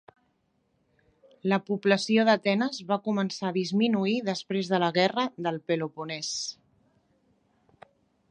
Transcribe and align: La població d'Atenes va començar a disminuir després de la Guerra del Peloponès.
La 1.51 1.59
població 1.67 2.23
d'Atenes 2.29 2.79
va 2.93 2.97
començar 3.09 3.45
a 3.51 3.55
disminuir 3.59 4.15
després 4.31 4.73
de 4.73 4.81
la 4.85 4.91
Guerra 4.97 5.25
del 5.49 5.59
Peloponès. 5.73 6.33